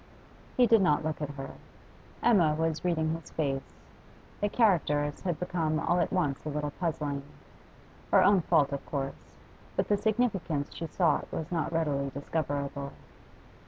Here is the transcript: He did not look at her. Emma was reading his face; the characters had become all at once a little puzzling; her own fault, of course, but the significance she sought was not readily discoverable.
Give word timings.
He 0.57 0.65
did 0.65 0.81
not 0.81 1.03
look 1.05 1.21
at 1.21 1.29
her. 1.29 1.51
Emma 2.23 2.55
was 2.55 2.83
reading 2.83 3.13
his 3.13 3.29
face; 3.29 3.75
the 4.39 4.49
characters 4.49 5.21
had 5.21 5.39
become 5.39 5.79
all 5.79 5.99
at 5.99 6.11
once 6.11 6.43
a 6.43 6.49
little 6.49 6.71
puzzling; 6.71 7.21
her 8.09 8.23
own 8.23 8.41
fault, 8.41 8.71
of 8.71 8.83
course, 8.87 9.35
but 9.75 9.89
the 9.89 9.97
significance 9.97 10.73
she 10.73 10.87
sought 10.87 11.31
was 11.31 11.51
not 11.51 11.71
readily 11.71 12.09
discoverable. 12.09 12.93